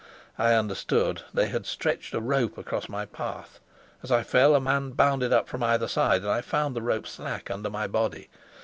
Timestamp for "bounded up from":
4.93-5.61